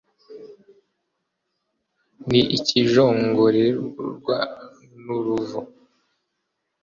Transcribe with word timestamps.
n 2.29 2.31
ikijongororwa 2.57 4.37
n 5.03 5.05
uruvu 5.17 5.59